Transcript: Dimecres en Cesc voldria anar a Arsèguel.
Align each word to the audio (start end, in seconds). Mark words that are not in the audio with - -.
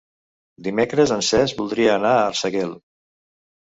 Dimecres 0.67 1.13
en 1.17 1.21
Cesc 1.29 1.61
voldria 1.61 1.93
anar 1.99 2.15
a 2.17 2.27
Arsèguel. 2.33 2.77